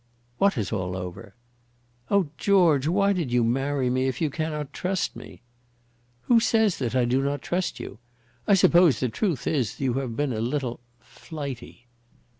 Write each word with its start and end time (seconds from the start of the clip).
"What 0.39 0.57
is 0.57 0.71
all 0.71 0.97
over?" 0.97 1.35
"Oh, 2.09 2.29
George, 2.39 2.87
why 2.87 3.13
did 3.13 3.31
you 3.31 3.43
marry 3.43 3.87
me, 3.87 4.07
if 4.07 4.19
you 4.19 4.31
cannot 4.31 4.73
trust 4.73 5.15
me?" 5.15 5.43
"Who 6.23 6.39
says 6.39 6.79
that 6.79 6.95
I 6.95 7.05
do 7.05 7.21
not 7.21 7.43
trust 7.43 7.79
you? 7.79 7.99
I 8.47 8.55
suppose 8.55 8.99
the 8.99 9.09
truth 9.09 9.45
is 9.45 9.79
you 9.79 9.93
have 10.01 10.15
been 10.17 10.33
a 10.33 10.41
little 10.41 10.79
flighty." 11.01 11.85